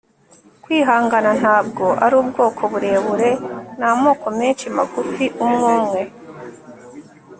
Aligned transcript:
kwihangana 0.63 1.31
ntabwo 1.41 1.85
ari 2.05 2.15
ubwoko 2.21 2.61
burebure; 2.71 3.29
ni 3.79 3.85
amoko 3.89 4.25
menshi 4.39 4.65
magufi 4.77 5.25
umwe 5.45 5.69
umwe 5.79 6.01